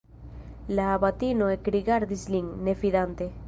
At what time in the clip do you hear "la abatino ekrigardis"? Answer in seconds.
0.79-2.27